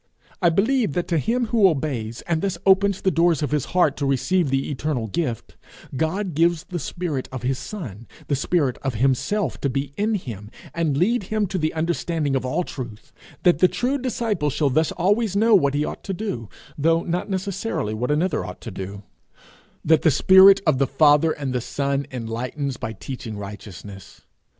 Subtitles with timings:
[0.41, 3.95] I believe that to him who obeys, and thus opens the doors of his heart
[3.97, 5.57] to receive the eternal gift,
[5.95, 10.49] God gives the spirit of his son, the spirit of himself, to be in him,
[10.73, 14.91] and lead him to the understanding of all truth; that the true disciple shall thus
[14.93, 16.49] always know what he ought to do,
[16.79, 19.03] though not necessarily what another ought to do;
[19.85, 24.21] that the spirit of the father and the son enlightens by teaching righteousness.